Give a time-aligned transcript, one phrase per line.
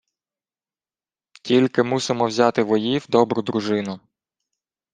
[1.41, 3.99] —Тільки мусимо взяти воїв добру дружину.